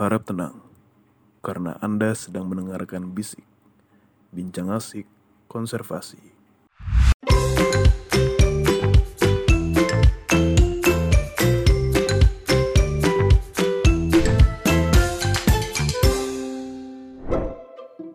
[0.00, 0.56] Harap tenang,
[1.44, 3.44] karena Anda sedang mendengarkan bisik,
[4.32, 5.04] bincang asik,
[5.44, 6.16] konservasi.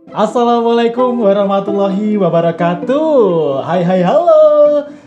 [0.10, 4.35] Assalamualaikum warahmatullahi wabarakatuh Hai hai halo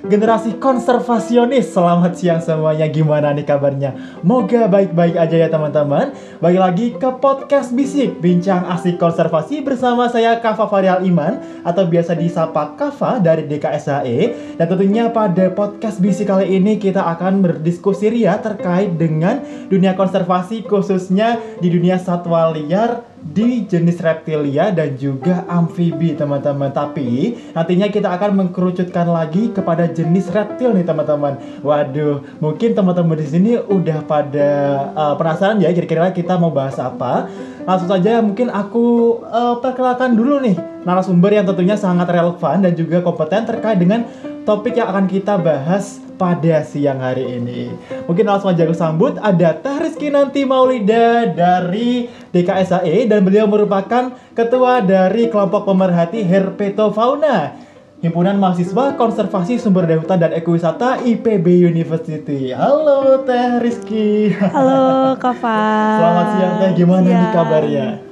[0.09, 1.69] Generasi konservasionis.
[1.69, 2.89] Selamat siang semuanya.
[2.89, 3.93] Gimana nih kabarnya?
[4.25, 6.17] Moga baik-baik aja ya teman-teman.
[6.41, 12.15] Balik lagi ke podcast Bisik Bincang asik konservasi bersama saya Kafa Farial Iman Atau biasa
[12.15, 14.19] disapa Kafa dari DKSHE
[14.55, 20.63] Dan tentunya pada podcast Bisik kali ini Kita akan berdiskusi ria terkait dengan dunia konservasi
[20.63, 26.71] Khususnya di dunia satwa liar di jenis reptilia dan juga amfibi teman-teman.
[26.71, 31.39] Tapi nantinya kita akan mengkerucutkan lagi kepada jenis reptil nih teman-teman.
[31.63, 34.51] Waduh mungkin teman-teman di sini udah pada
[34.95, 37.29] uh, penasaran ya kira-kira kita mau bahas apa?
[37.69, 40.57] Langsung saja mungkin aku uh, perkenalkan dulu nih
[40.89, 44.09] narasumber yang tentunya sangat relevan dan juga kompeten terkait dengan
[44.49, 47.71] topik yang akan kita bahas pada siang hari ini.
[48.11, 54.11] Mungkin langsung aja aku sambut ada Teh Rizky Nanti Maulida dari DKSAE dan beliau merupakan
[54.35, 57.71] ketua dari kelompok pemerhati Herpetofauna.
[57.99, 62.55] Himpunan Mahasiswa Konservasi Sumber Daya Hutan dan Ekowisata IPB University.
[62.55, 64.31] Halo Teh Rizky.
[64.35, 65.59] Halo Kafa.
[65.99, 67.35] Selamat siang Teh, gimana nih Siang.
[67.35, 68.08] kabarnya?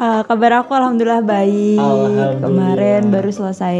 [0.00, 1.76] Uh, kabar aku alhamdulillah baik.
[1.76, 2.40] Alhamdulillah.
[2.40, 3.76] Kemarin baru selesai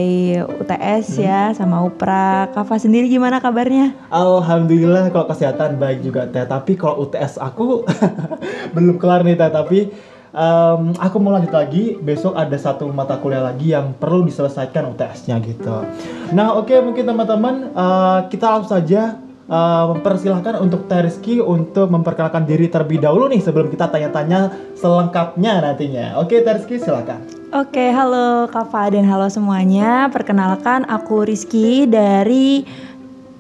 [0.53, 2.53] UTS ya sama UPRA.
[2.53, 3.97] Kafa sendiri gimana kabarnya?
[4.13, 6.45] Alhamdulillah kalau kesehatan baik juga teh.
[6.45, 7.89] Tapi kalau UTS aku
[8.77, 9.49] belum kelar nih teh.
[9.49, 9.89] Tapi
[10.37, 11.97] em, aku mau lanjut lagi.
[11.97, 15.89] Besok ada satu mata kuliah lagi yang perlu diselesaikan UTS-nya gitu.
[16.37, 19.17] Nah oke mungkin teman-teman eh, kita langsung saja
[19.51, 26.23] mempersilahkan untuk Teh Rizky untuk memperkenalkan diri terlebih dahulu nih sebelum kita tanya-tanya selengkapnya nantinya.
[26.23, 27.19] Oke Teh Rizky silakan.
[27.51, 30.07] Oke, halo Kafa dan halo semuanya.
[30.15, 32.63] Perkenalkan aku Rizky dari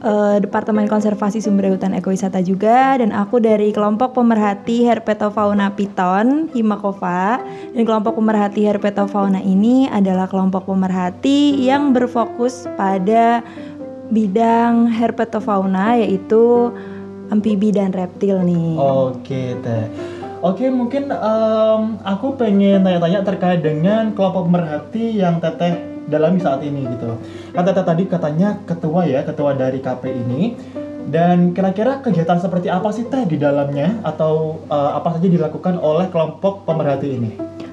[0.03, 7.39] eh, Departemen Konservasi Sumber Hutan Ekowisata juga dan aku dari kelompok pemerhati Herpetofauna Piton Himakova
[7.71, 13.47] dan kelompok pemerhati Herpetofauna ini adalah kelompok pemerhati yang berfokus pada
[14.10, 16.75] bidang herpetofauna yaitu
[17.31, 18.75] amfibi dan reptil nih.
[18.76, 19.87] Oke teh.
[20.41, 25.78] Oke mungkin em, aku pengen tanya-tanya terkait dengan kelompok pemerhati yang teteh
[26.10, 27.16] dalami saat ini gitu.
[27.54, 30.42] Kan teteh tadi katanya ketua ya, ketua dari KP ini.
[31.10, 36.09] Dan kira-kira kegiatan seperti apa sih teh di dalamnya atau eh, apa saja dilakukan oleh
[36.09, 37.31] kelompok pemerhati ini?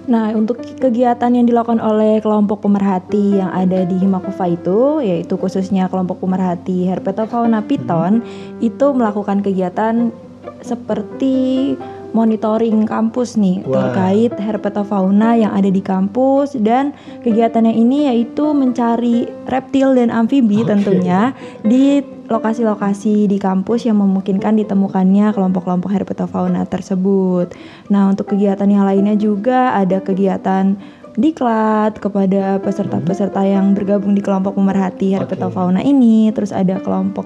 [0.08, 5.92] Nah, untuk kegiatan yang dilakukan oleh kelompok pemerhati yang ada di Himakova itu, yaitu khususnya
[5.92, 8.24] kelompok pemerhati Herpetofauna Piton,
[8.64, 10.16] itu melakukan kegiatan
[10.64, 11.76] seperti
[12.16, 13.92] monitoring kampus nih Wah.
[13.92, 20.72] terkait herpetofauna yang ada di kampus dan kegiatannya ini yaitu mencari reptil dan amfibi Oke.
[20.72, 27.56] tentunya di lokasi-lokasi di kampus yang memungkinkan ditemukannya kelompok-kelompok herpetofauna tersebut.
[27.88, 30.76] Nah, untuk kegiatan yang lainnya juga ada kegiatan
[31.18, 36.30] diklat kepada peserta-peserta yang bergabung di kelompok pemerhati herpetofauna ini.
[36.36, 37.26] Terus ada kelompok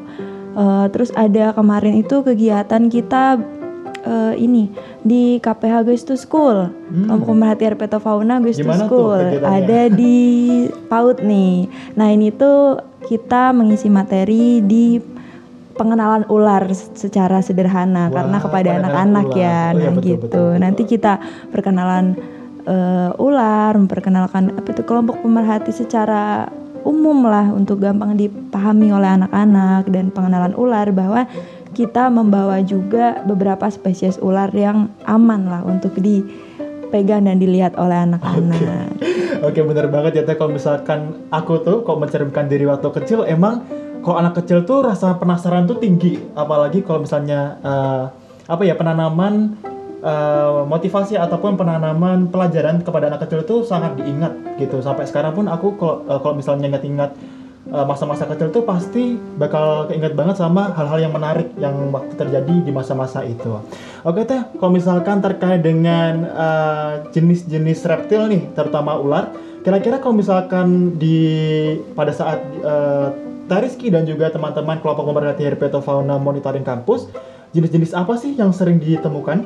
[0.56, 3.42] eh, terus ada kemarin itu kegiatan kita
[4.06, 4.70] eh, ini
[5.02, 6.72] di KPH Goes to School.
[6.72, 7.10] Hmm.
[7.10, 9.18] Kelompok pemerhati herpetofauna Goes to School.
[9.42, 10.30] Ada di
[10.88, 11.68] PAUD nih.
[11.98, 15.00] Nah, ini tuh kita mengisi materi di
[15.76, 19.34] pengenalan ular secara sederhana Wah, karena kepada anak-anak ya.
[19.34, 20.22] Oh iya, nah, betul, gitu.
[20.22, 20.52] betul, betul.
[20.62, 21.14] Nanti kita
[21.50, 22.06] perkenalan
[22.68, 26.52] eh, ular, memperkenalkan apa itu kelompok pemerhati secara
[26.82, 31.30] umum lah untuk gampang dipahami oleh anak-anak dan pengenalan ular bahwa
[31.72, 35.96] kita membawa juga beberapa spesies ular yang aman lah untuk
[36.92, 39.00] dipegang dan dilihat oleh anak-anak.
[39.48, 39.64] Oke.
[39.64, 40.36] Bener banget ya teh.
[40.36, 43.64] Kalau misalkan aku tuh kalau mencerminkan diri waktu kecil emang
[44.04, 46.20] kalau anak kecil tuh rasa penasaran tuh tinggi.
[46.36, 48.04] Apalagi kalau misalnya eh,
[48.52, 49.56] apa ya penanaman
[50.04, 54.84] eh, motivasi ataupun penanaman pelajaran kepada anak kecil itu sangat diingat gitu.
[54.84, 57.16] Sampai sekarang pun aku kalau eh, kalau misalnya ingat-ingat
[57.70, 62.72] masa-masa kecil tuh pasti bakal keinget banget sama hal-hal yang menarik yang waktu terjadi di
[62.74, 63.62] masa-masa itu.
[64.02, 69.30] Oke teh, kalau misalkan terkait dengan eh, jenis-jenis reptil nih, terutama ular,
[69.62, 71.22] kira-kira kalau misalkan di
[71.94, 73.08] pada saat eh,
[73.46, 77.14] Teh Rizky dan juga teman-teman kelompok pemerhati herpetofauna monitoring kampus,
[77.54, 79.46] jenis-jenis apa sih yang sering ditemukan?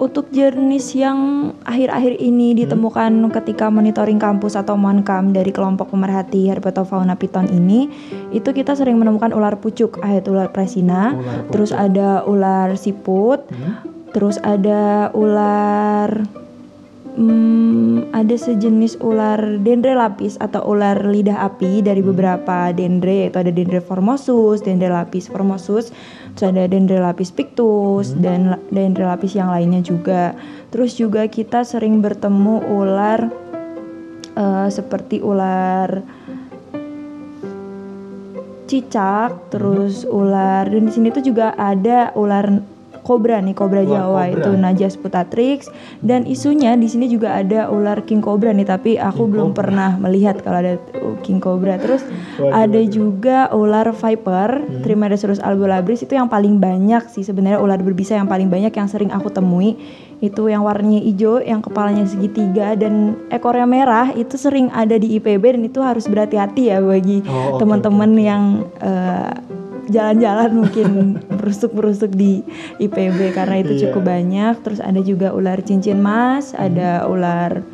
[0.00, 7.20] Untuk jenis yang akhir-akhir ini ditemukan ketika monitoring kampus atau monkam dari kelompok pemerhati herpetofauna
[7.20, 7.92] piton ini,
[8.32, 13.90] itu kita sering menemukan ular pucuk, yaitu ular presina, Ular terus ada ular siput, Hmm?
[14.10, 16.26] Terus ada ular
[17.16, 23.52] hmm, ada sejenis ular dendre lapis atau ular lidah api dari beberapa dendre yaitu ada
[23.54, 25.90] dendre formosus, dendre lapis formosus,
[26.34, 30.36] terus ada dendre lapis pictus dan la- dendre lapis yang lainnya juga.
[30.70, 33.20] Terus juga kita sering bertemu ular
[34.36, 36.02] eh, seperti ular
[38.70, 42.62] cicak, terus ular dan di sini tuh juga ada ular
[43.10, 44.38] kobra nih, kobra Ular Jawa kobra.
[44.38, 45.66] itu Najas putatrix
[45.98, 49.58] dan isunya di sini juga ada ular king cobra nih, tapi aku King belum cobra.
[49.66, 51.74] pernah melihat kalau ada uh, king cobra.
[51.82, 52.06] Terus
[52.38, 52.86] Waduh, ada waduh.
[52.86, 54.50] juga ular viper,
[54.86, 59.10] Trimeresurus albolabris itu yang paling banyak sih sebenarnya ular berbisa yang paling banyak yang sering
[59.10, 59.74] aku temui
[60.20, 65.56] itu yang warnanya hijau, yang kepalanya segitiga dan ekornya merah itu sering ada di IPB
[65.56, 68.42] dan itu harus berhati-hati ya bagi Oh, teman-teman yang
[68.84, 69.32] eh,
[69.86, 70.88] jalan-jalan mungkin
[71.38, 72.44] berusuk-berusuk di
[72.76, 73.82] IPB karena itu Iya.
[73.88, 74.54] cukup banyak.
[74.60, 77.64] Terus ada juga ular cincin mas, ada ular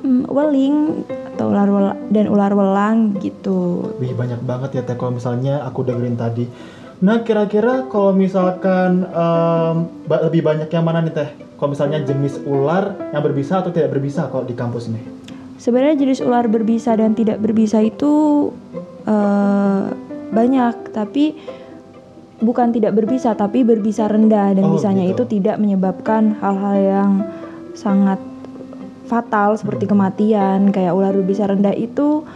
[0.00, 3.90] hmm, weling atau ular wel- dan ular welang gitu.
[3.96, 6.46] Wih banyak banget ya teh kalau misalnya aku dengerin tadi.
[6.96, 9.02] Nah kira-kira kalau misalkan
[10.00, 11.28] ba- lebih banyak yang mana nih teh?
[11.54, 15.02] Kalau misalnya jenis ular yang berbisa atau tidak berbisa kalau di kampus nih?
[15.56, 18.50] Sebenarnya jenis ular berbisa dan tidak berbisa itu
[19.04, 19.82] eh,
[20.34, 21.38] banyak, tapi
[22.42, 25.24] bukan tidak berbisa, tapi berbisa rendah dan Oh, bisanya gitu.
[25.24, 27.10] itu tidak menyebabkan hal-hal yang
[27.72, 28.18] sangat
[29.06, 30.74] fatal seperti kematian.
[30.74, 32.26] Kayak ular berbisa rendah itu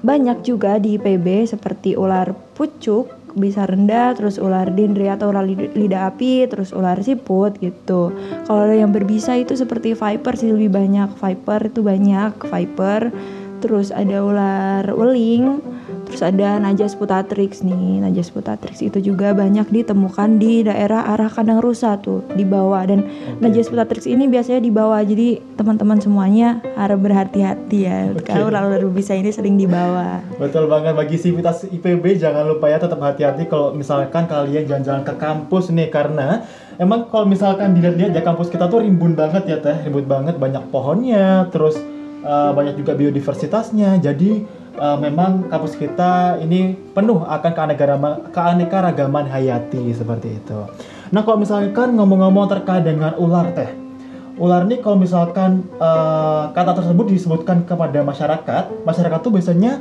[0.00, 5.76] banyak juga di IPB seperti ular pucuk bisa rendah, terus ular dendre atau ular lid-
[5.76, 8.08] lidah api, terus ular siput gitu.
[8.48, 11.12] Kalau yang berbisa itu seperti viper sih lebih banyak.
[11.20, 13.12] Viper itu banyak, viper.
[13.60, 15.60] Terus ada ular weling,
[16.06, 18.00] terus ada Najas putatrix nih.
[18.00, 23.04] Najas putatrix itu juga banyak ditemukan di daerah arah kandang rusa tuh di bawah dan
[23.42, 25.02] Najas putatrix ini biasanya di bawah.
[25.02, 28.14] Jadi teman-teman semuanya harus berhati-hati ya.
[28.14, 28.30] Oke.
[28.30, 30.22] Kalau ular berbisa ini sering di bawah.
[30.38, 35.14] Betul banget bagi sivitas IPB jangan lupa ya tetap hati-hati kalau misalkan kalian jalan-jalan ke
[35.18, 36.46] kampus nih karena
[36.78, 40.64] emang kalau misalkan dilihat-lihat ya kampus kita tuh rimbun banget ya teh rimbun banget banyak
[40.68, 41.76] pohonnya terus
[42.24, 44.44] uh, banyak juga biodiversitasnya jadi
[44.78, 47.52] uh, memang kampus kita ini penuh akan
[48.30, 50.58] keanekaragaman, hayati seperti itu.
[51.10, 53.86] Nah kalau misalkan ngomong-ngomong terkait dengan ular teh
[54.36, 59.80] ular ini kalau misalkan eh, kata tersebut disebutkan kepada masyarakat, masyarakat tuh biasanya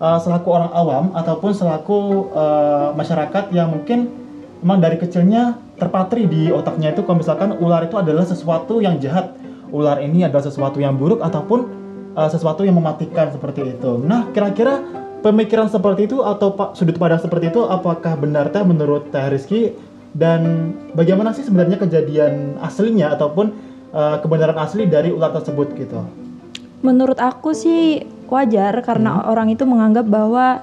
[0.00, 4.12] eh, selaku orang awam ataupun selaku eh, masyarakat yang mungkin
[4.60, 9.32] memang dari kecilnya terpatri di otaknya itu kalau misalkan ular itu adalah sesuatu yang jahat,
[9.72, 11.87] ular ini adalah sesuatu yang buruk ataupun
[12.18, 14.02] eh, sesuatu yang mematikan seperti itu.
[14.02, 14.82] Nah, kira-kira
[15.22, 19.74] pemikiran seperti itu atau pa- sudut pandang seperti itu apakah benar teh menurut Teh Rizky
[20.14, 23.54] dan bagaimana sih sebenarnya kejadian aslinya ataupun
[23.94, 26.02] eh, kebenaran asli dari ular tersebut gitu.
[26.82, 30.62] Menurut aku sih wajar karena orang itu menganggap bahwa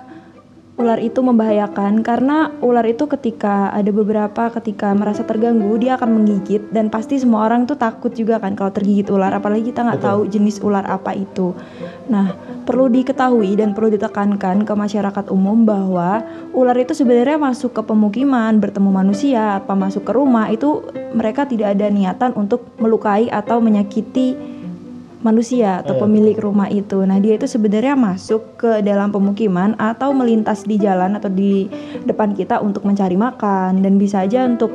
[0.76, 6.68] ular itu membahayakan karena ular itu ketika ada beberapa ketika merasa terganggu dia akan menggigit
[6.76, 10.28] dan pasti semua orang tuh takut juga kan kalau tergigit ular apalagi kita nggak tahu
[10.28, 11.56] jenis ular apa itu.
[12.12, 12.36] Nah
[12.68, 16.20] perlu diketahui dan perlu ditekankan ke masyarakat umum bahwa
[16.52, 20.84] ular itu sebenarnya masuk ke pemukiman bertemu manusia apa masuk ke rumah itu
[21.16, 24.55] mereka tidak ada niatan untuk melukai atau menyakiti
[25.26, 27.02] manusia atau Iya, pemilik rumah itu.
[27.02, 31.66] Nah, dia itu sebenarnya masuk ke dalam pemukiman atau melintas di jalan atau di
[32.06, 34.70] depan kita untuk mencari makan dan bisa aja untuk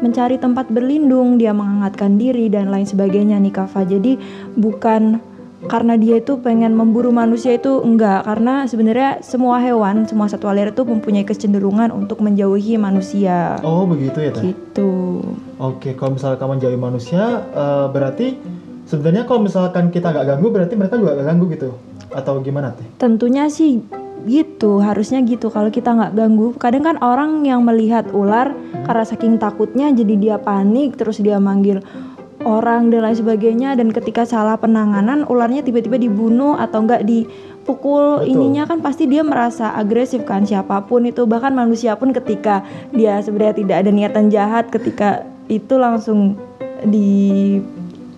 [0.00, 3.84] mencari tempat berlindung, dia menghangatkan diri dan lain sebagainya nih Kafa.
[3.84, 4.16] Jadi
[4.56, 5.20] bukan
[5.66, 10.70] karena dia itu pengen memburu manusia itu enggak karena sebenarnya semua hewan, semua satwa liar
[10.70, 13.56] itu mempunyai kecenderungan untuk menjauhi manusia.
[13.64, 14.52] Oh begitu ya teh.
[14.52, 15.24] Gitu.
[15.56, 17.22] Oke, kalau misalkan kamu menjauhi manusia,
[17.56, 18.36] eh, berarti
[18.86, 21.68] sebenarnya kalau misalkan kita nggak ganggu, berarti mereka juga nggak ganggu gitu,
[22.14, 22.86] atau gimana teh?
[22.96, 23.82] Tentunya sih
[24.26, 25.50] gitu, harusnya gitu.
[25.50, 28.54] Kalau kita nggak ganggu, kadang kan orang yang melihat ular
[28.86, 31.82] karena saking takutnya jadi dia panik, terus dia manggil
[32.46, 33.74] orang dan lain sebagainya.
[33.74, 38.30] Dan ketika salah penanganan, ularnya tiba-tiba dibunuh atau enggak dipukul Betul.
[38.30, 42.62] ininya kan pasti dia merasa agresif kan siapa pun itu bahkan manusia pun ketika
[42.94, 46.38] dia sebenarnya tidak ada niatan jahat ketika itu langsung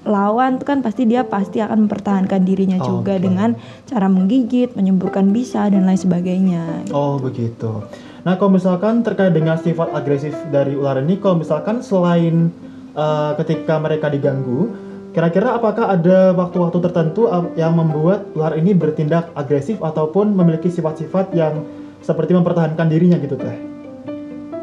[0.09, 3.29] dilawan tuh kan pasti dia pasti akan mempertahankan dirinya juga Oke.
[3.29, 3.53] dengan
[3.85, 6.89] cara menggigit, menyemburkan bisa dan lain sebagainya.
[6.97, 7.85] Oh begitu.
[8.25, 12.49] Nah kalau misalkan terkait dengan sifat agresif dari ular ini, kalau misalkan selain
[12.97, 14.73] eh, ketika mereka diganggu,
[15.13, 21.37] kira-kira apakah ada waktu-waktu tertentu eh, yang membuat ular ini bertindak agresif ataupun memiliki sifat-sifat
[21.37, 21.69] yang
[22.01, 23.57] seperti mempertahankan dirinya gitu teh?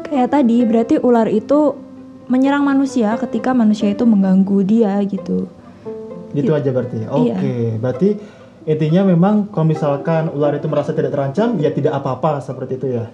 [0.06, 1.85] Kayak tadi berarti ular itu
[2.26, 5.46] menyerang manusia ketika manusia itu mengganggu dia gitu.
[6.34, 7.06] Gitu aja berarti.
[7.06, 7.78] Oke, Iya.
[7.78, 8.08] berarti
[8.66, 13.04] intinya memang kalau misalkan ular itu merasa tidak terancam, ya tidak apa-apa seperti itu ya.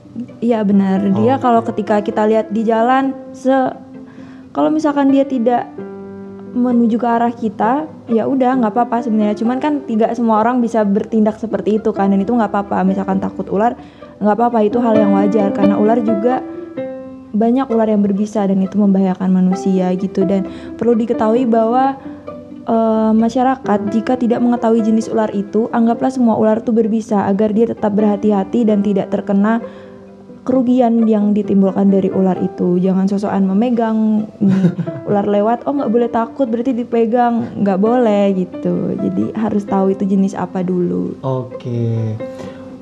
[0.40, 1.04] Iya benar.
[1.12, 3.52] Dia Oh, kalau ketika kita lihat di jalan se
[4.52, 5.68] kalau misalkan dia tidak
[6.52, 9.36] menuju ke arah kita, ya udah nggak apa-apa sebenarnya.
[9.40, 12.84] Cuman kan tidak semua orang bisa bertindak seperti itu kan dan itu nggak apa-apa.
[12.84, 13.72] Misalkan takut ular,
[14.20, 16.44] nggak apa-apa itu hal yang wajar karena ular juga
[17.32, 20.24] banyak ular yang berbisa dan itu membahayakan manusia gitu.
[20.24, 20.46] Dan
[20.76, 21.96] perlu diketahui bahwa
[22.68, 27.72] eh, masyarakat jika tidak mengetahui jenis ular itu anggaplah semua ular itu berbisa agar dia
[27.72, 29.64] tetap berhati-hati dan tidak terkena
[30.42, 32.78] kerugian yang ditimbulkan dari ular itu.
[32.82, 34.74] Jangan sosokan memegang nih,
[35.08, 37.62] ular lewat oh nggak boleh takut berarti dipegang.
[37.62, 38.98] Nggak boleh gitu.
[38.98, 41.14] Jadi harus tahu itu jenis apa dulu.
[41.22, 42.18] Oke.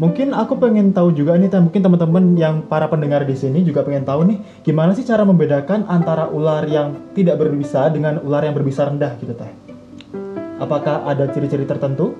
[0.01, 4.09] Mungkin aku pengen tahu juga nih, mungkin teman-teman yang para pendengar di sini juga pengen
[4.09, 8.89] tahu nih, gimana sih cara membedakan antara ular yang tidak berbisa dengan ular yang berbisa
[8.89, 9.53] rendah gitu, Teh?
[10.57, 12.17] Apakah ada ciri-ciri tertentu?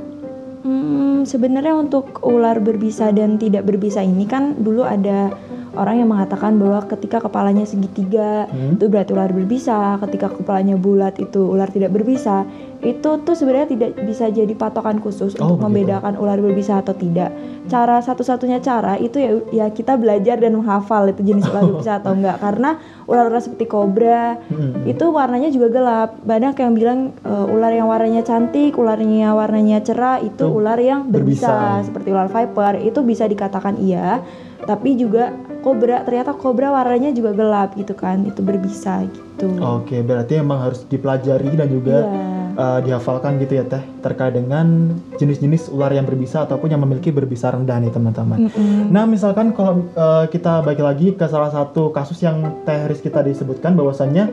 [0.61, 5.33] Hmm, sebenarnya untuk ular berbisa dan tidak berbisa ini kan dulu ada
[5.73, 8.77] orang yang mengatakan bahwa ketika kepalanya segitiga Hmm.
[8.77, 12.45] itu berarti ular berbisa, ketika kepalanya bulat itu ular tidak berbisa.
[12.81, 15.65] Itu tuh sebenarnya tidak bisa jadi patokan khusus Oh, untuk begitu.
[15.85, 17.29] membedakan ular berbisa atau tidak.
[17.67, 22.13] Cara satu-satunya cara itu ya ya kita belajar dan menghafal itu jenis ular berbisa atau
[22.13, 22.71] enggak karena
[23.05, 24.83] ular-ular seperti kobra Hmm.
[24.85, 26.11] itu warnanya juga gelap.
[26.21, 31.07] Banyak yang bilang e, ular yang warnanya cantik, ularnya warnanya cerah itu Tuh, ular yang
[31.07, 31.47] berbisa.
[31.47, 34.25] berbisa, seperti ular viper itu bisa dikatakan iya.
[34.61, 38.25] Tapi juga kobra ternyata kobra warnanya juga gelap gitu kan.
[38.25, 39.53] Itu berbisa gitu.
[39.59, 42.40] Oke, berarti memang harus dipelajari dan juga Iya.
[42.61, 47.49] Uh, dihafalkan gitu ya, Teh, terkait dengan jenis-jenis ular yang berbisa ataupun yang memiliki berbisa
[47.49, 48.53] rendah nih, teman-teman.
[48.53, 48.93] Mm-mm.
[48.93, 53.25] Nah, misalkan kalau uh, kita balik lagi ke salah satu kasus yang Teh Riz kita
[53.25, 54.29] disebutkan bahwasannya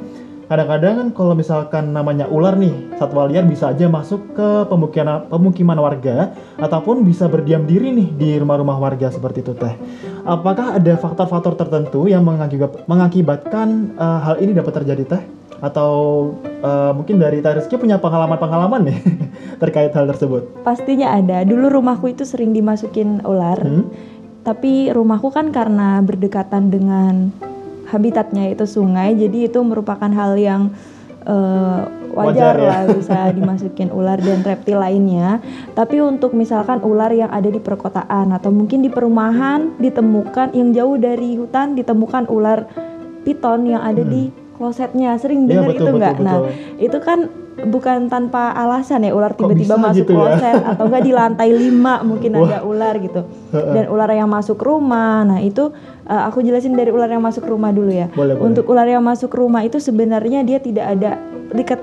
[0.48, 5.76] kadang-kadang kan kalau misalkan namanya ular nih, satwa liar bisa aja masuk ke pemukiman pemukiman
[5.76, 9.76] warga ataupun bisa berdiam diri nih di rumah-rumah warga seperti itu, Teh.
[10.24, 15.24] Apakah ada faktor-faktor tertentu yang mengakibat- mengakibatkan uh, hal ini dapat terjadi, Teh?
[15.58, 15.92] Atau
[16.62, 19.00] uh, mungkin dari Teh Rizky punya pengalaman-pengalaman nih
[19.62, 20.62] terkait hal tersebut?
[20.62, 21.42] Pastinya ada.
[21.42, 23.58] Dulu rumahku itu sering dimasukin ular.
[23.62, 23.90] Hmm?
[24.46, 27.36] Tapi rumahku kan karena berdekatan dengan
[27.92, 30.72] habitatnya itu sungai, jadi itu merupakan hal yang
[31.28, 31.84] eh,
[32.18, 32.66] Wajar wajar, ya.
[32.66, 35.44] lah bisa dimasukin ular dan reptil lainnya.
[35.78, 40.98] Tapi untuk misalkan ular yang ada di perkotaan atau mungkin di perumahan ditemukan yang jauh
[40.98, 42.66] dari hutan ditemukan ular
[43.22, 46.16] piton yang ada di klosetnya, sering Iya, dengar betul, itu nggak?
[46.20, 46.38] Nah,
[46.82, 47.20] itu kan
[47.66, 50.38] bukan tanpa alasan ya ular tiba-tiba masuk gitu ya?
[50.38, 52.46] kloset atau enggak di lantai lima mungkin Wah.
[52.46, 55.74] ada ular gitu dan ular yang masuk rumah nah itu
[56.06, 58.46] uh, aku jelasin dari ular yang masuk rumah dulu ya Boleh, boleh.
[58.46, 61.18] untuk ular yang masuk rumah itu sebenarnya dia tidak ada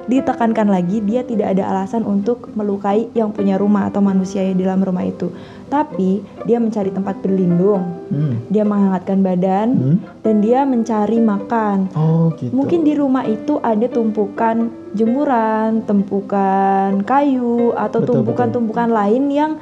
[0.08, 4.64] ditekankan lagi dia tidak ada alasan untuk melukai yang punya rumah atau manusia yang di
[4.64, 5.32] dalam rumah itu
[5.72, 8.36] tapi dia mencari tempat berlindung Hmm.
[8.52, 9.96] dia menghangatkan badan Hmm?
[10.20, 12.52] dan dia mencari makan Oh, gitu.
[12.52, 19.52] Mungkin di rumah itu ada tumpukan jemuran, tumpukan kayu, atau tumpukan-tumpukan lain yang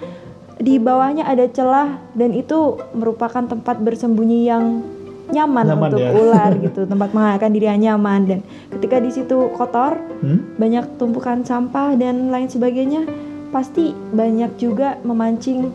[0.59, 4.85] di bawahnya ada celah dan itu merupakan tempat bersembunyi yang
[5.33, 6.11] nyaman, Nyaman untuk ya.
[6.13, 8.39] ular gitu, tempat menghangatkan diri yang nyaman dan
[8.71, 10.55] ketika di situ kotor, Hmm?
[10.55, 13.09] banyak tumpukan sampah dan lain sebagainya,
[13.51, 15.73] pasti banyak juga memancing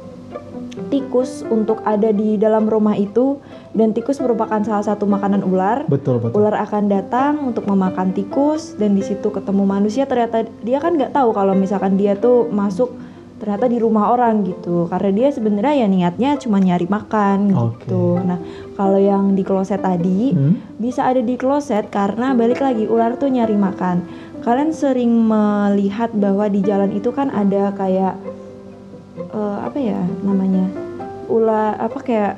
[0.87, 3.41] tikus untuk ada di dalam rumah itu
[3.73, 5.83] dan tikus merupakan salah satu makanan ular.
[5.89, 6.37] Betul, betul.
[6.37, 11.11] Ular akan datang untuk memakan tikus dan di situ ketemu manusia ternyata dia kan nggak
[11.11, 12.93] tahu kalau misalkan dia tuh masuk
[13.37, 17.85] ternyata di rumah orang gitu karena dia sebenarnya ya niatnya cuma nyari makan Oke.
[17.85, 18.17] gitu.
[18.17, 18.41] Nah
[18.73, 20.57] kalau yang di kloset tadi Hmm?
[20.75, 24.01] bisa ada di kloset karena balik lagi ular tuh nyari makan.
[24.41, 28.17] Kalian sering melihat bahwa di jalan itu kan ada kayak
[29.19, 30.65] eh, apa ya namanya
[31.27, 32.33] ular apa kayak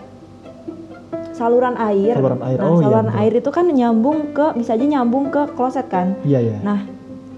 [1.32, 2.20] saluran air.
[2.20, 2.58] Saluran air.
[2.60, 3.20] Nah, Oh, iya, saluran betul.
[3.24, 6.20] air itu kan nyambung ke bisa aja nyambung ke kloset kan.
[6.28, 6.58] Iya, iya.
[6.60, 6.84] Nah,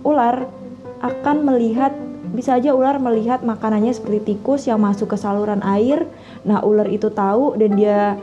[0.01, 0.49] ular
[1.01, 1.93] akan melihat
[2.31, 6.07] bisa aja ular melihat makanannya seperti tikus yang masuk ke saluran air.
[6.47, 8.15] Nah, ular itu tahu dan dia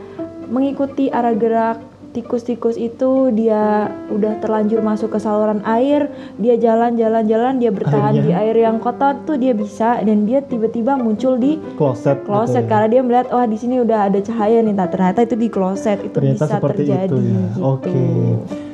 [0.49, 1.77] mengikuti arah gerak
[2.09, 6.09] tikus-tikus itu dia udah terlanjur masuk ke saluran air,
[6.41, 8.25] dia jalan-jalan-jalan, dia bertahan Akhirnya.
[8.25, 12.25] di air yang kotor tuh dia bisa dan dia tiba-tiba muncul di kloset.
[12.25, 12.69] kloset gitu ya.
[12.73, 15.99] karena dia melihat wah di sini udah ada cahaya nih Nah, ternyata itu di kloset
[16.01, 17.29] itu Ternyata bisa terjadi itu ya.
[17.29, 17.59] gitu.
[17.61, 17.93] Oke.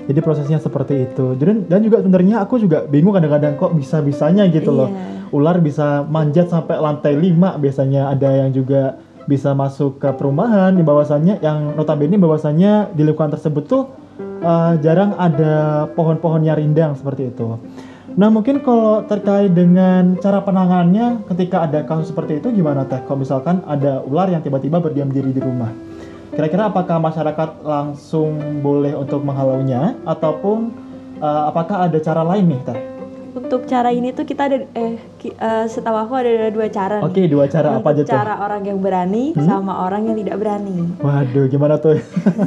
[0.06, 1.34] Jadi prosesnya seperti itu.
[1.36, 4.90] Dan dan juga sebenarnya aku juga bingung kadang-kadang kok bisa-bisanya gitu loh.
[4.90, 5.34] Iya.
[5.34, 10.86] Ular bisa manjat sampai lantai 5 biasanya ada yang juga bisa masuk ke perumahan di
[10.86, 13.84] bahwasannya yang notabene bahwasannya di lingkungan tersebut tuh
[14.22, 17.58] eh, jarang ada pohon-pohonnya rindang seperti itu.
[18.16, 23.04] Nah mungkin kalau terkait dengan cara penanganannya ketika ada kasus seperti itu gimana teh?
[23.04, 25.68] Kalau misalkan ada ular yang tiba-tiba berdiam diri di rumah,
[26.32, 30.74] kira-kira apakah masyarakat langsung boleh untuk menghalaunya ataupun
[31.18, 32.80] eh, apakah ada cara lain nih teh?
[33.36, 37.04] Untuk cara ini tuh kita ada eh ki- eh, setahu aku ada dua cara.
[37.04, 38.10] Oke dua cara apa aja tuh?
[38.10, 40.76] cara orang yang berani sama orang yang tidak berani.
[40.98, 42.00] Waduh gimana tuh?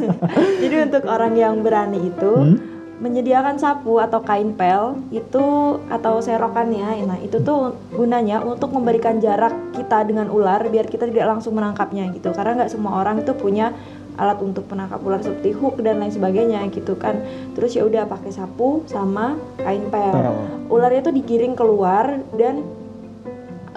[0.64, 2.56] Jadi untuk orang yang berani itu Hmm?
[2.98, 7.06] Menyediakan sapu atau kain pel itu atau serokannya.
[7.06, 12.10] Nah, itu tuh gunanya untuk memberikan jarak kita dengan ular biar kita tidak langsung menangkapnya
[12.10, 12.34] gitu.
[12.34, 13.70] Karena nggak semua orang itu punya
[14.18, 17.22] alat untuk menangkap ular seperti hook dan lain sebagainya gitu kan.
[17.54, 20.34] Terus ya udah pakai sapu sama kain pel.
[20.66, 22.66] Ularnya tuh digiring keluar dan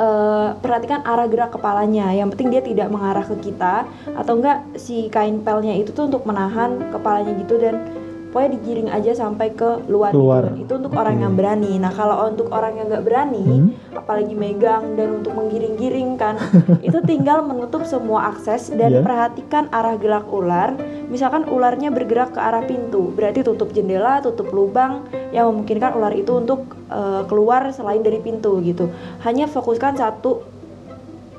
[0.01, 2.09] eh, perhatikan arah gerak kepalanya.
[2.09, 3.85] Yang penting dia tidak mengarah ke kita
[4.17, 8.00] atau enggak si kain pelnya itu tuh untuk menahan kepalanya gitu dan
[8.31, 10.15] pokoknya digiring aja sampai ke luar,
[10.55, 10.63] gitu.
[10.65, 11.75] Itu untuk orang yang berani.
[11.77, 13.69] Nah kalau untuk orang yang nggak berani, Hmm?
[13.93, 16.39] apalagi megang dan untuk menggiring-giring kan,
[16.87, 19.03] itu tinggal menutup semua akses dan Iya.
[19.03, 20.73] perhatikan arah gerak ular.
[21.11, 26.31] Misalkan ularnya bergerak ke arah pintu, berarti tutup jendela, tutup lubang yang memungkinkan ular itu
[26.33, 28.87] untuk eh, keluar selain dari pintu gitu.
[29.21, 30.50] Hanya fokuskan satu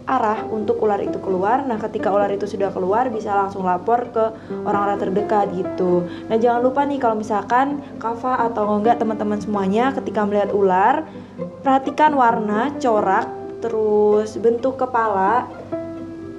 [0.07, 1.63] arah untuk ular itu keluar.
[1.67, 4.25] Nah, ketika ular itu sudah keluar bisa langsung lapor ke
[4.67, 6.07] orang-orang terdekat gitu.
[6.27, 11.07] Nah, jangan lupa nih kalau misalkan Kava atau enggak teman-teman semuanya ketika melihat ular,
[11.63, 13.31] perhatikan warna, corak,
[13.63, 15.47] terus bentuk kepala,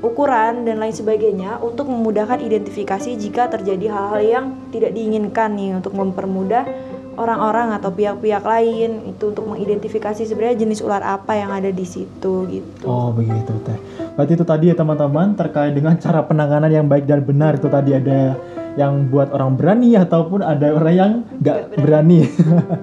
[0.04, 5.96] ukuran dan lain sebagainya untuk memudahkan identifikasi jika terjadi hal-hal yang tidak diinginkan nih untuk
[5.96, 6.68] mempermudah
[7.16, 12.50] orang-orang atau pihak-pihak lain itu untuk mengidentifikasi sebenarnya jenis ular apa yang ada di situ
[12.50, 12.86] gitu.
[12.86, 13.78] Oh begitu teh.
[14.18, 17.98] Berarti itu tadi ya teman-teman terkait dengan cara penanganan yang baik dan benar itu tadi
[17.98, 18.38] ada
[18.74, 22.26] yang buat orang berani ataupun ada orang yang nggak berani.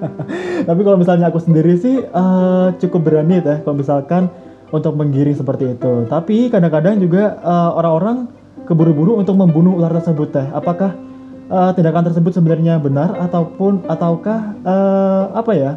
[0.68, 4.30] Tapi kalau misalnya aku sendiri sih eh, cukup berani teh kalau misalkan
[4.70, 6.06] untuk menggiring seperti itu.
[6.06, 8.30] Tapi kadang-kadang juga eh, orang-orang
[8.70, 10.46] keburu-buru untuk membunuh ular tersebut teh.
[10.54, 11.09] Apakah
[11.50, 15.72] eh, tindakan tersebut sebenarnya benar ataupun ataukah eh, apa ya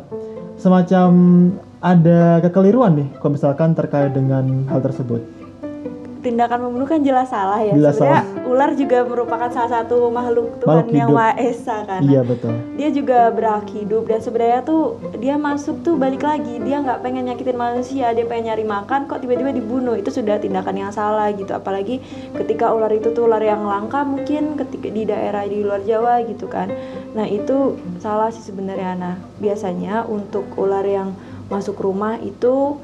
[0.55, 1.09] semacam
[1.83, 5.42] ada kekeliruan nih kalau misalkan terkait dengan hal tersebut.
[6.23, 7.75] Tindakan membunuh kan jelas salah ya.
[7.75, 11.19] Jelas sebenarnya ular juga merupakan salah satu makhluk Tuhan Makhluk yang hidup.
[11.19, 12.01] Maha Esa kan.
[12.01, 12.53] Iya betul.
[12.79, 17.27] Dia juga berhak hidup dan sebenarnya tuh dia masuk tuh balik lagi dia nggak pengen
[17.27, 21.51] nyakitin manusia dia pengen nyari makan kok tiba-tiba dibunuh itu sudah tindakan yang salah gitu
[21.51, 21.99] apalagi
[22.37, 26.47] ketika ular itu tuh ular yang langka mungkin ketika di daerah di luar Jawa gitu
[26.47, 26.71] kan
[27.11, 31.11] nah itu salah sih sebenarnya nah biasanya untuk ular yang
[31.51, 32.79] masuk rumah itu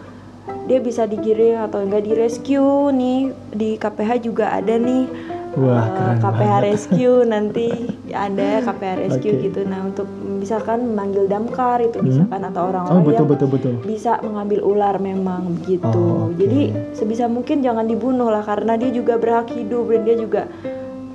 [0.66, 5.06] dia bisa digiring atau enggak di rescue nih di KPH juga ada nih
[5.52, 6.62] Wah, eh, keren KPH banget.
[6.64, 7.68] rescue nanti
[8.08, 9.44] ada KPH rescue Oke.
[9.44, 12.32] gitu nah untuk misalkan memanggil damkar itu bisa Hmm.
[12.32, 13.74] kan atau Oh orang-orang betul yang betul betul.
[13.82, 16.38] bisa mengambil ular memang begitu Oh, oke.
[16.38, 16.62] jadi
[16.94, 20.42] sebisa mungkin jangan dibunuh lah karena dia juga berhak hidup dan dia juga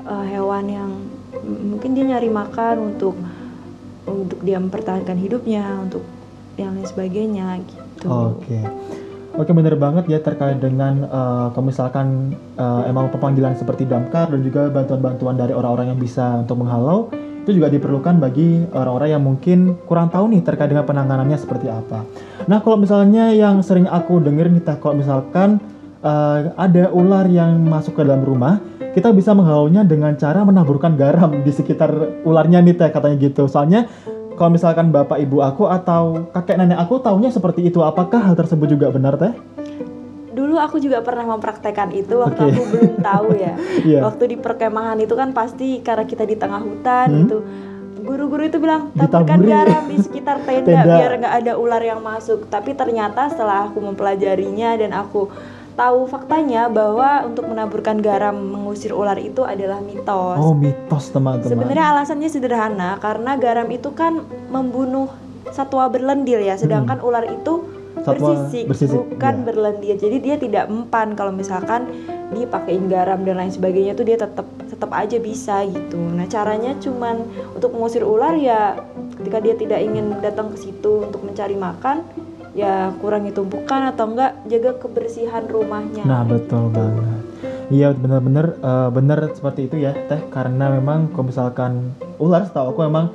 [0.05, 0.91] eh, hewan yang
[1.45, 3.15] mungkin dia nyari makan untuk
[4.05, 6.03] untuk dia mempertahankan hidupnya untuk
[6.55, 8.59] yang lain sebagainya gitu Oke.
[9.35, 14.41] Oke bener banget ya terkait dengan eh, kalau misalkan eh, emang pemanggilan seperti damkar dan
[14.47, 17.11] juga bantuan-bantuan dari orang-orang yang bisa untuk menghalau
[17.43, 22.07] itu juga diperlukan bagi orang-orang yang mungkin kurang tahu nih terkait dengan penanganannya seperti apa.
[22.47, 25.59] Nah kalau misalnya yang sering aku denger nih kalau misalkan
[25.99, 28.63] eh, ada ular yang masuk ke dalam rumah,
[28.95, 33.51] kita bisa menghalaunya dengan cara menaburkan garam di sekitar ularnya nih Teh katanya gitu.
[33.51, 33.91] Soalnya
[34.35, 38.67] kalau misalkan bapak ibu aku atau kakek nenek aku taunya seperti itu, apakah hal tersebut
[38.67, 39.35] juga benar teh?
[40.35, 42.51] dulu aku juga pernah mempraktekkan itu waktu Oke.
[42.59, 43.55] aku belum tahu ya
[43.87, 44.03] Iya.
[44.03, 47.19] waktu di perkemahan itu kan pasti karena kita di tengah hutan Hmm.
[47.23, 47.39] gitu
[48.03, 50.91] guru-guru itu bilang taburkan garam di sekitar tenda, Tenda.
[50.91, 55.31] biar nggak ada ular yang masuk tapi ternyata setelah aku mempelajarinya dan aku
[55.75, 61.51] tahu faktanya bahwa untuk menaburkan garam mengusir ular itu adalah mitos Oh mitos teman-teman.
[61.51, 65.11] Sebenarnya alasannya sederhana karena garam itu kan membunuh
[65.51, 68.03] satwa berlendir ya, sedangkan ular itu Hmm.
[68.03, 69.45] Satwa bersisik, bersisik, bukan iya.
[69.47, 69.95] berlendir.
[69.97, 71.87] Jadi dia tidak mempan kalau misalkan
[72.35, 75.95] dipakein garam dan lain sebagainya tuh dia tetap tetap aja bisa gitu.
[75.97, 77.23] Nah, caranya cuman
[77.55, 78.83] untuk mengusir ular ya
[79.23, 82.03] ketika dia tidak ingin datang ke situ untuk mencari makan
[82.55, 86.07] ya kurangi tumpukan atau enggak jaga kebersihan rumahnya.
[86.07, 87.21] Nah betul banget.
[87.69, 92.81] Iya benar-benar eh, benar seperti itu ya teh karena memang kalau misalkan ular setahu aku
[92.85, 93.11] memang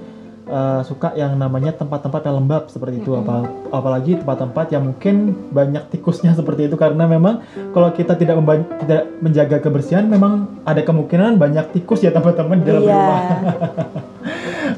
[0.46, 5.16] eh, suka yang namanya tempat-tempat yang lembab seperti itu apa apalagi tempat-tempat yang mungkin
[5.50, 10.82] banyak tikusnya seperti itu karena memang kalau kita tidak memba- tidak menjaga kebersihan memang ada
[10.82, 12.92] kemungkinan banyak tikus ya teman-teman di dalam Iya.
[12.92, 13.20] rumah.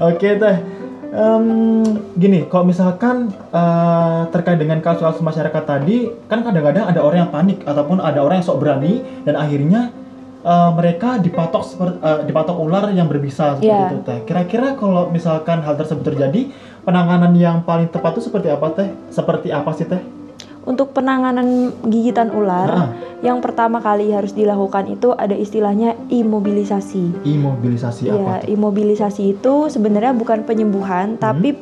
[0.11, 0.55] Oke teh.
[1.11, 1.83] Em,
[2.15, 7.59] gini, kalau misalkan eh, terkait dengan kasus-kasus masyarakat tadi, kan kadang-kadang ada orang yang panik
[7.67, 9.91] ataupun ada orang yang sok berani dan akhirnya
[10.39, 13.91] eh, mereka dipatok seperti eh, dipatok ular yang berbisa seperti Iya.
[13.91, 14.19] itu teh.
[14.23, 16.47] Kira-kira kalau misalkan hal tersebut terjadi,
[16.87, 18.87] penanganan yang paling tepat itu seperti apa teh?
[19.11, 19.99] Seperti apa sih teh?
[20.61, 27.25] Untuk penanganan gigitan ular, Ah, yang pertama kali harus dilakukan itu ada istilahnya imobilisasi.
[27.25, 28.13] imobilisasi apa?
[28.13, 28.53] Ya, tuh?
[28.53, 31.19] imobilisasi itu sebenarnya bukan penyembuhan, Hmm.
[31.19, 31.57] tapi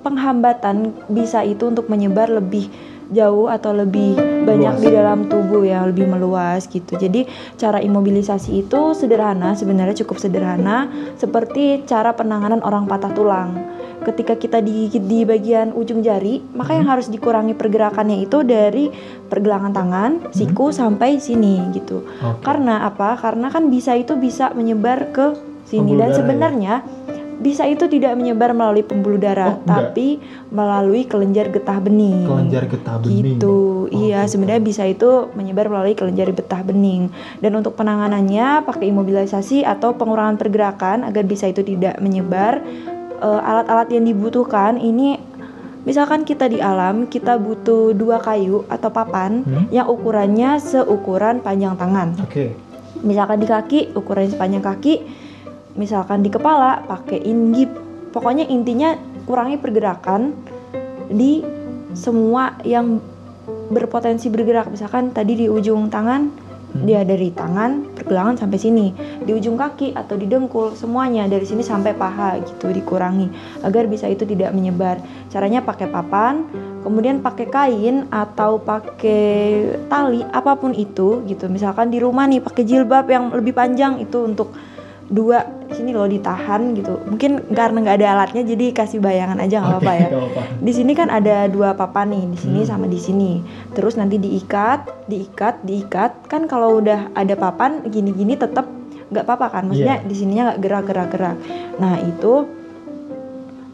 [0.00, 2.72] penghambatan bisa itu untuk menyebar lebih
[3.08, 4.84] jauh atau lebih banyak Luas.
[4.84, 6.92] di dalam tubuh ya, lebih meluas gitu.
[6.94, 7.24] Jadi
[7.56, 13.50] cara imobilisasi itu sederhana, sebenarnya cukup sederhana, seperti cara penanganan orang patah tulang.
[13.98, 18.88] Ketika kita digigit di bagian ujung jari, maka yang harus dikurangi pergerakannya itu dari
[19.26, 22.06] pergelangan tangan, siku sampai sini gitu.
[22.22, 22.46] Oke.
[22.46, 23.18] Karena apa?
[23.18, 25.34] Karena kan bisa itu bisa menyebar ke
[25.68, 26.16] sini Pembuluh dan ya?
[26.16, 26.74] sebenarnya
[27.38, 29.94] bisa itu tidak menyebar melalui pembuluh darah, Oh, enggak.
[29.94, 30.18] tapi
[30.50, 32.26] melalui kelenjar getah bening.
[32.26, 33.38] Kelenjar getah bening.
[33.38, 33.58] Gitu.
[33.94, 34.30] Iya, Oke.
[34.34, 37.14] sebenarnya bisa itu menyebar melalui kelenjar getah bening.
[37.38, 42.58] Dan untuk penanganannya pakai imobilisasi atau pengurangan pergerakan agar bisa itu tidak menyebar.
[43.18, 45.18] Eh, alat-alat yang dibutuhkan ini
[45.82, 49.66] misalkan kita di alam kita butuh dua kayu atau papan Hmm?
[49.74, 52.54] yang ukurannya seukuran panjang tangan Oke.
[53.02, 55.02] misalkan di kaki ukuran sepanjang kaki
[55.74, 57.74] misalkan di kepala pakai inggip
[58.14, 58.94] pokoknya intinya
[59.26, 60.38] kurangi pergerakan
[61.10, 61.42] di
[61.98, 63.02] semua yang
[63.74, 66.30] berpotensi bergerak misalkan tadi di ujung tangan
[66.68, 66.84] Hmm.
[66.84, 68.86] dia dari tangan pergelangan sampai sini.
[69.24, 73.32] Di ujung kaki atau di dengkul semuanya dari sini sampai paha gitu dikurangi
[73.64, 75.00] agar bisa itu tidak menyebar.
[75.32, 76.44] Caranya pakai papan
[76.84, 81.48] kemudian pakai kain atau pakai tali apa pun itu gitu.
[81.48, 84.52] Misalkan di rumah nih pakai jilbab yang lebih panjang itu untuk
[85.08, 85.40] dua
[85.72, 87.00] sini loh ditahan gitu.
[87.08, 90.08] Mungkin karena nggak ada alatnya jadi kasih bayangan aja nggak apa-apa ya.
[90.60, 92.68] di sini kan ada dua papan nih di sini Hmm.
[92.68, 93.40] sama di sini.
[93.72, 96.28] Terus nanti diikat diikat diikat.
[96.28, 98.68] Kan kalau udah ada papan gini-gini tetap
[99.08, 99.62] nggak apa-apa kan?
[99.72, 100.08] Maksudnya Iya.
[100.08, 101.36] di sininya nggak gerak-gerak gerak
[101.80, 102.44] nah itu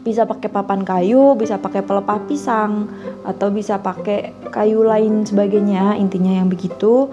[0.05, 2.85] bisa pakai papan kayu bisa pakai pelepah pisang
[3.25, 7.09] atau bisa pakai kayu lain sebagainya intinya yang begitu.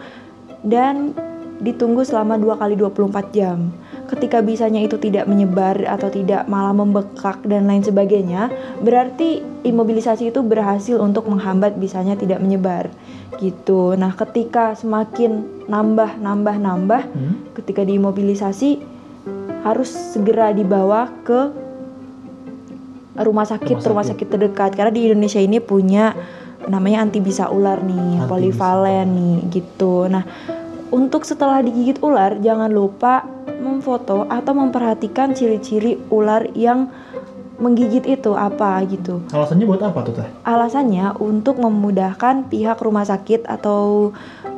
[0.63, 1.11] Dan
[1.59, 3.71] ditunggu selama 2 kali 24 jam
[4.13, 8.53] ketika bisanya itu tidak menyebar atau tidak malah membekak dan lain sebagainya
[8.85, 12.93] berarti imobilisasi itu berhasil untuk menghambat bisanya tidak menyebar.
[13.41, 13.97] Gitu.
[13.97, 17.57] Nah ketika semakin nambah nambah nambah Hmm?
[17.57, 18.85] ketika diimobilisasi
[19.65, 21.49] harus segera dibawa ke
[23.17, 24.29] rumah sakit Rumah rumah sakit.
[24.29, 24.71] sakit terdekat.
[24.77, 26.13] Karena di Indonesia ini punya
[26.69, 30.07] namanya anti bisa ular nih Anti polivalen nih gitu.
[30.13, 30.23] Nah
[30.93, 33.25] untuk setelah digigit ular jangan lupa
[33.63, 36.91] memfoto atau memperhatikan ciri-ciri ular yang
[37.63, 40.29] menggigit itu apa gitu Alasannya buat apa tuh teh?
[40.43, 44.11] alasannya untuk memudahkan pihak rumah sakit atau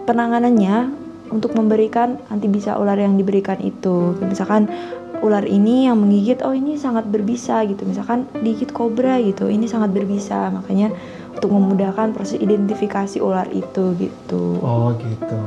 [0.08, 4.14] penanganannya untuk memberikan anti bisa ular yang diberikan itu.
[4.22, 4.68] Misalkan
[5.24, 7.82] ular ini yang menggigit, oh ini sangat berbisa gitu.
[7.88, 10.52] Misalkan digigit kobra gitu, ini sangat berbisa.
[10.52, 10.92] Makanya
[11.34, 14.62] untuk memudahkan proses identifikasi ular itu gitu.
[14.62, 15.38] Oh gitu.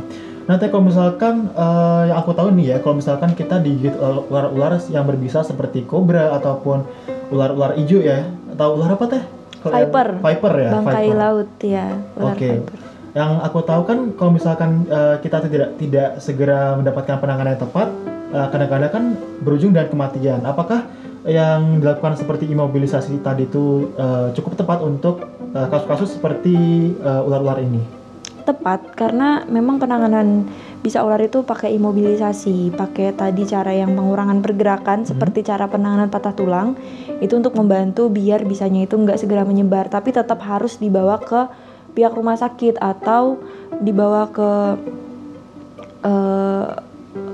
[0.47, 5.03] Nanti kalau misalkan eh, yang aku tahu nih ya, kalau misalkan kita digigit ular-ular yang
[5.03, 6.87] berbisa seperti kobra ataupun
[7.35, 8.23] ular-ular hijau ya,
[8.55, 9.23] atau ular apa teh?
[9.67, 10.07] Yang- Viper.
[10.23, 10.69] Viper ya.
[10.79, 11.19] Bangkai viper.
[11.19, 12.49] laut ya, ular Oke.
[12.63, 12.75] viper.
[13.11, 17.87] Yang aku tahu kan kalau misalkan eh, kita tidak tidak segera mendapatkan penanganan yang tepat,
[18.31, 19.03] eh, kadang-kadang kan
[19.43, 20.39] berujung dengan kematian.
[20.47, 20.87] Apakah
[21.27, 26.55] yang dilakukan seperti imobilisasi tadi itu eh, cukup tepat untuk kasus-kasus seperti
[26.95, 27.96] eh, ular-ular ini?
[28.47, 30.47] Tepat karena memang penanganan
[30.79, 36.31] bisa ular itu pakai imobilisasi, pakai tadi cara yang pengurangan pergerakan seperti cara penanganan patah
[36.31, 36.79] tulang
[37.19, 41.51] itu untuk membantu biar bisanya itu nggak segera menyebar, tapi tetap harus dibawa ke
[41.91, 43.41] pihak rumah sakit atau
[43.83, 44.51] dibawa ke
[46.07, 46.67] eh,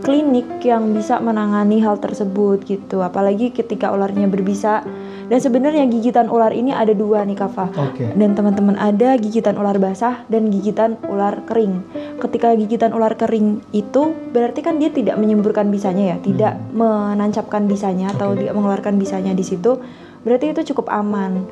[0.02, 3.04] klinik yang bisa menangani hal tersebut gitu.
[3.04, 4.82] Apalagi ketika ularnya berbisa
[5.27, 8.12] dan sebenarnya gigitan ular ini ada dua nih Kafa Oke.
[8.13, 11.83] dan teman-teman ada gigitan ular basah dan gigitan ular kering.
[12.19, 18.12] Ketika gigitan ular kering itu berarti kan dia tidak menyemburkan bisanya ya, tidak menancapkan bisanya
[18.12, 18.45] atau Oke.
[18.45, 19.79] tidak mengeluarkan bisanya di situ.
[20.23, 21.47] Berarti itu cukup aman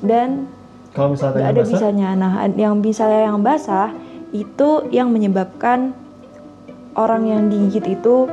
[0.00, 0.48] dan
[0.94, 2.08] Kalau yang ada basah, bisanya.
[2.14, 3.90] Nah, yang misalnya yang basah
[4.30, 5.94] itu yang menyebabkan
[6.94, 8.30] orang yang digigit itu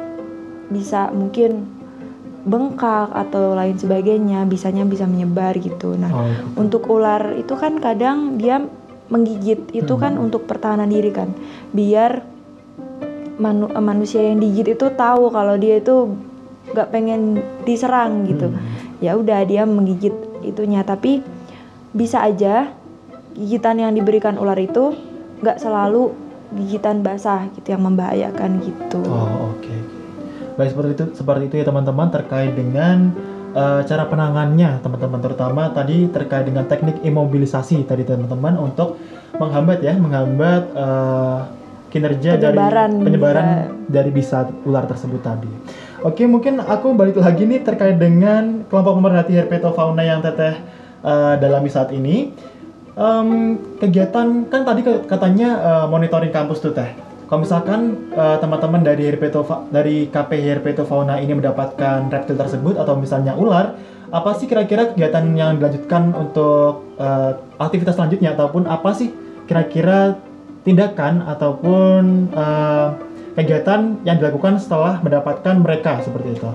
[0.70, 1.81] bisa mungkin
[2.42, 5.94] bengkak atau lain sebagainya, bisanya bisa menyebar gitu.
[5.94, 6.46] Nah, Oh, gitu.
[6.58, 8.62] untuk ular itu kan kadang dia
[9.12, 10.26] menggigit itu kan Hmm.
[10.26, 11.36] untuk pertahanan diri kan
[11.70, 12.24] biar
[13.36, 16.16] manu- eh, manusia yang digigit itu tahu kalau dia itu
[16.72, 18.64] nggak pengen diserang gitu Hmm.
[19.04, 21.20] ya udah dia menggigit itunya tapi
[21.92, 22.72] bisa aja
[23.36, 24.96] gigitan yang diberikan ular itu
[25.44, 26.16] nggak selalu
[26.52, 29.04] gigitan basah gitu yang membahayakan gitu.
[29.04, 29.76] Oh oke.
[30.60, 33.12] Baik seperti itu seperti itu ya teman-teman terkait dengan
[33.56, 39.00] eh, cara penanganannya teman-teman terutama tadi terkait dengan teknik imobilisasi tadi teman-teman untuk
[39.40, 41.40] menghambat ya menghambat eh,
[41.92, 43.92] kinerja Penyebaran dari penyebaran bisa.
[43.92, 45.52] dari bisa ular tersebut tadi.
[46.02, 50.56] Oke mungkin aku balik lagi nih terkait dengan kelompok pemerhati herpetofauna yang teteh
[51.04, 52.32] eh, dalami saat ini.
[52.92, 57.11] Em, kegiatan kan tadi katanya eh, monitoring kampus tuh teh.
[57.32, 63.40] Kalau misalkan eh, teman-teman dari herpetova dari KP herpetofauna ini mendapatkan reptil tersebut atau misalnya
[63.40, 63.80] ular,
[64.12, 69.16] apa sih kira-kira kegiatan yang dilanjutkan untuk eh, aktivitas selanjutnya ataupun apa sih
[69.48, 70.20] kira-kira
[70.68, 72.88] tindakan ataupun eh,
[73.40, 76.52] kegiatan yang dilakukan setelah mendapatkan mereka seperti itu?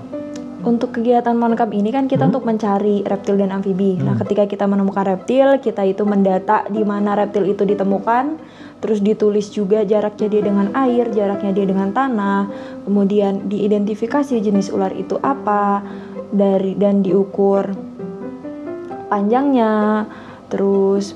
[0.60, 2.36] Untuk kegiatan monkap ini kan kita Hmm.
[2.36, 4.02] untuk mencari reptil dan amfibi.
[4.02, 4.20] Nah, Hmm.
[4.26, 8.36] ketika kita menemukan reptil, kita itu mendata di mana reptil itu ditemukan,
[8.80, 12.48] terus ditulis juga jaraknya dia dengan air, jaraknya dia dengan tanah,
[12.84, 15.80] kemudian diidentifikasi jenis ular itu apa
[16.30, 17.72] dari dan diukur
[19.06, 20.04] panjangnya,
[20.50, 21.14] terus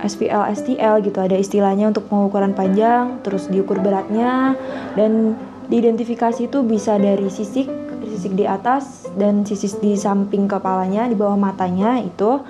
[0.00, 4.56] SPL, STL gitu ada istilahnya untuk pengukuran panjang, terus diukur beratnya.
[4.96, 5.36] Dan
[5.68, 7.68] diidentifikasi itu bisa dari sisik,
[8.08, 12.40] sisik di atas dan sisik di samping kepalanya, di bawah matanya itu.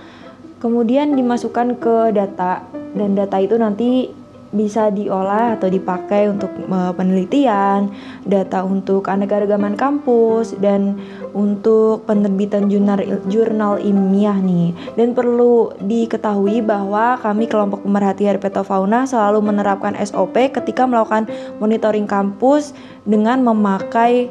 [0.63, 2.63] Kemudian dimasukkan ke data
[2.95, 4.13] dan data itu nanti
[4.51, 7.91] bisa diolah atau dipakai untuk eh, penelitian,
[8.27, 10.99] data untuk anekaragaman kampus dan
[11.31, 12.99] untuk penerbitan jurnal
[13.31, 14.75] jurnal ilmiah nih.
[14.99, 21.31] Dan perlu diketahui bahwa kami kelompok pemerhati herpetofauna selalu menerapkan SOP ketika melakukan
[21.63, 22.75] monitoring kampus
[23.07, 24.29] dengan memakai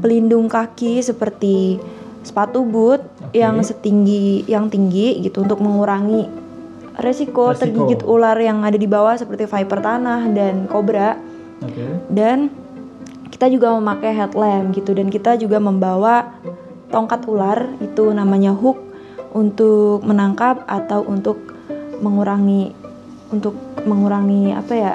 [0.00, 1.76] pelindung kaki seperti
[2.20, 3.40] sepatu boot Oke.
[3.40, 6.39] yang setinggi yang tinggi gitu untuk mengurangi
[7.00, 7.60] resiko, Resiko.
[7.64, 11.16] tergigit ular yang ada di bawah seperti viper tanah dan kobra.
[11.60, 12.08] Oke.
[12.08, 12.48] dan
[13.28, 14.92] kita juga memakai headlamp gitu.
[14.92, 16.28] Dan kita juga membawa
[16.92, 18.76] tongkat ular itu namanya hook
[19.32, 21.40] untuk menangkap atau untuk
[22.04, 22.76] mengurangi
[23.32, 23.56] untuk
[23.88, 24.92] mengurangi apa ya?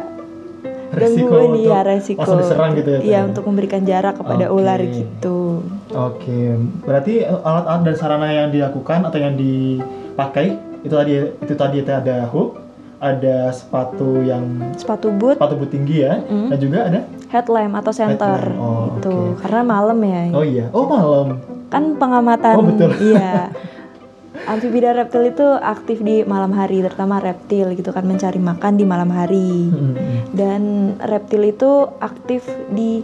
[0.96, 2.22] Resiko gangguan ya resiko.
[2.22, 4.56] langsung diserang gitu ya, iya untuk memberikan jarak kepada Oke.
[4.56, 5.66] ular gitu.
[5.92, 11.90] Oke, berarti alat-alat dan sarana yang dilakukan atau yang dipakai itu tadi itu tadi itu
[11.90, 12.62] ada hook,
[12.98, 15.36] ada sepatu yang sepatu boot.
[15.36, 16.48] sepatu boot tinggi ya, Mm.
[16.48, 17.00] dan juga ada?
[17.28, 19.42] Headlamp atau center Headlamp, oh, itu oke.
[19.42, 20.22] karena malam ya.
[20.32, 21.28] Oh iya, oh malam,
[21.68, 22.94] kan pengamatan Oh, betul.
[23.12, 23.50] iya.
[24.46, 28.86] Amfibi dan reptil itu aktif di malam hari terutama reptil gitu kan mencari makan di
[28.86, 29.72] malam hari.
[30.30, 30.62] Dan
[31.02, 33.00] reptil itu aktif di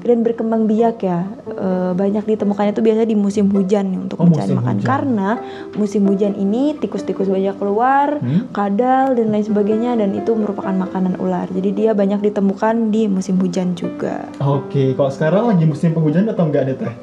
[0.00, 4.24] dan berkembang biak ya Eh, banyak ditemukannya itu biasanya di musim hujan nih untuk Oh,
[4.24, 4.86] mencari makan hujan.
[4.86, 5.28] karena
[5.74, 8.48] musim hujan ini tikus-tikus banyak keluar Hmm?
[8.50, 13.36] kadal dan lain sebagainya dan itu merupakan makanan ular jadi dia banyak ditemukan di musim
[13.36, 16.94] hujan juga Oke, kalau sekarang lagi musim penghujan atau enggak nih teh?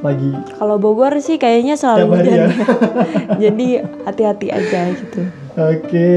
[0.00, 2.36] Lagi Kalau Bogor sih kayaknya selalu hujan.
[2.36, 2.46] ya?
[3.42, 3.66] Jadi
[4.04, 5.24] hati-hati aja gitu.
[5.56, 6.12] Oke,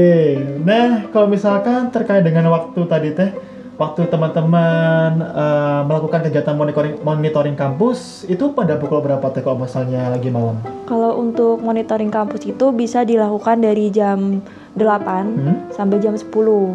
[0.60, 3.30] nah kalau misalkan terkait dengan waktu tadi teh,
[3.78, 10.10] waktu teman-teman eh, melakukan kegiatan monitoring monitoring kampus itu pada pukul berapa teh kalau misalnya
[10.10, 10.58] lagi malam?
[10.84, 14.42] Kalau untuk monitoring kampus itu bisa dilakukan dari jam
[14.74, 15.56] 8 Hmm?
[15.70, 16.74] sampai jam 10.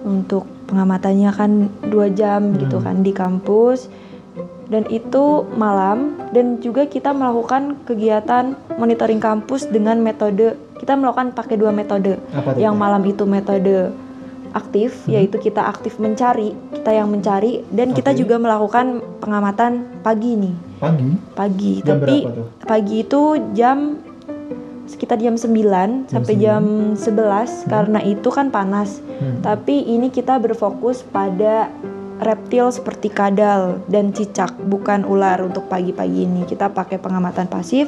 [0.00, 1.50] Untuk pengamatannya kan
[1.84, 2.84] 2 jam gitu Hmm.
[2.84, 3.92] kan di kampus.
[4.68, 5.24] Dan itu
[5.56, 12.20] malam dan juga kita melakukan kegiatan monitoring kampus dengan metode kita melakukan pakai dua metode.
[12.54, 13.90] Yang malam itu metode
[14.52, 15.16] aktif, Hmm.
[15.16, 18.18] yaitu kita aktif mencari, kita yang mencari, dan kita Oke.
[18.24, 21.08] juga melakukan pengamatan pagi nih, Pagi?
[21.34, 21.72] pagi.
[21.82, 22.16] Jam Tapi
[22.64, 23.98] pagi itu jam
[24.88, 26.40] sekitar jam 9 sampai 9.
[26.40, 26.62] jam
[26.96, 29.04] 11 karena itu kan panas.
[29.20, 29.44] Hmm.
[29.44, 31.68] Tapi ini kita berfokus pada
[32.18, 36.42] reptil seperti kadal dan cicak, bukan ular untuk pagi-pagi ini.
[36.42, 37.86] Kita pakai pengamatan pasif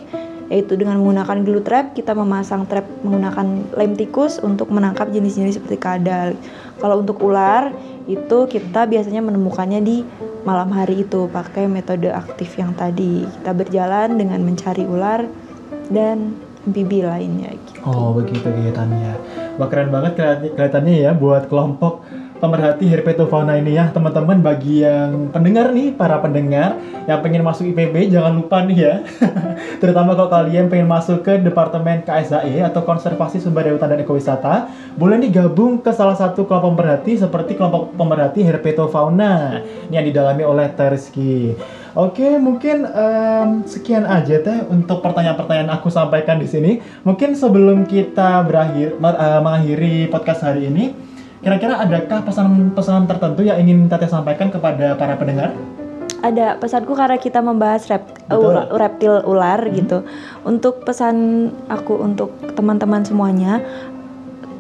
[0.51, 5.79] yaitu dengan menggunakan glue trap, kita memasang trap menggunakan lem tikus untuk menangkap jenis-jenis seperti
[5.79, 6.35] kadal.
[6.83, 7.71] Kalau untuk ular
[8.11, 10.03] itu kita biasanya menemukannya di
[10.43, 13.23] malam hari itu pakai metode aktif yang tadi.
[13.23, 15.23] Kita berjalan dengan mencari ular
[15.87, 16.35] dan
[16.67, 17.79] amfibi lainnya gitu.
[17.87, 19.13] Oh begitu kegiatannya.
[19.57, 22.03] Wah keren banget kelihatan- kelihatannya ya buat kelompok
[22.41, 24.41] pemerhati herpetofauna ini ya teman-teman.
[24.41, 28.95] Bagi yang pendengar nih para pendengar yang pengen masuk IPB jangan lupa nih ya.
[29.81, 34.73] Terutama kalau kalian pengen masuk ke departemen KSAE atau konservasi sumber daya hutan dan ekowisata
[34.97, 39.61] boleh nih gabung ke salah satu kelompok pemerhati seperti kelompok pemerhati herpetofauna.
[39.93, 41.53] Ini yang didalami oleh Terski
[41.91, 46.79] Oke, mungkin em, sekian aja teh untuk pertanyaan-pertanyaan aku sampaikan di sini.
[47.03, 50.95] Mungkin sebelum kita berakhir eh, mengakhiri podcast hari ini,
[51.41, 55.57] kira-kira adakah pesan-pesan tertentu yang ingin Teteh sampaikan kepada para pendengar?
[56.21, 58.53] Ada pesanku karena kita membahas rep, Betul.
[58.53, 60.05] ul- reptil ular gitu.
[60.45, 63.65] Untuk pesan aku untuk teman-teman semuanya,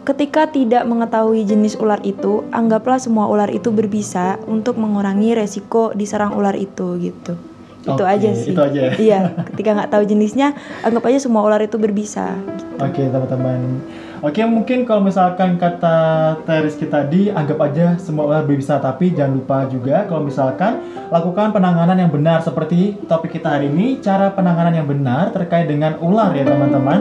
[0.08, 6.32] ketika tidak mengetahui jenis ular itu, anggaplah semua ular itu berbisa untuk mengurangi resiko diserang
[6.32, 7.36] ular itu gitu.
[7.84, 8.56] Itu aja sih.
[8.56, 8.92] itu aja ya.
[8.96, 9.20] Iya,
[9.52, 12.40] ketika nggak tahu jenisnya, anggap aja semua ular itu berbisa.
[12.80, 13.84] Oke teman-teman.
[14.20, 15.96] Oke mungkin kalau misalkan kata
[16.44, 20.76] Teris kita tadi anggap aja semua ular berbisa tapi jangan lupa juga kalau misalkan
[21.08, 25.96] lakukan penanganan yang benar seperti topik kita hari ini cara penanganan yang benar terkait dengan
[26.04, 27.00] ular ya teman-teman.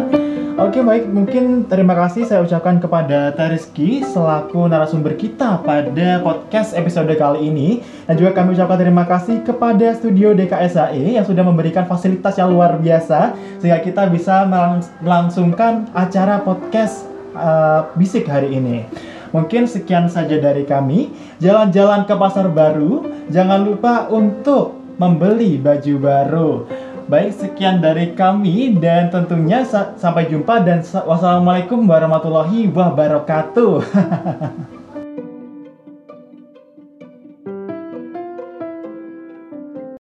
[0.60, 7.08] Oke baik mungkin terima kasih saya ucapkan kepada Teriski selaku narasumber kita pada podcast episode
[7.16, 12.36] kali ini dan juga kami ucapkan terima kasih kepada studio DKSAE yang sudah memberikan fasilitas
[12.36, 17.08] yang luar biasa sehingga kita bisa melangs- melangsungkan acara podcast
[17.40, 18.84] uh, bisik hari ini.
[19.32, 21.08] Mungkin sekian saja dari kami.
[21.40, 26.52] Jalan-jalan ke pasar baru, jangan lupa untuk membeli baju baru.
[27.10, 33.82] Baik, sekian dari kami dan tentunya sa- sampai jumpa dan sa- wassalamualaikum warahmatullahi wabarakatuh.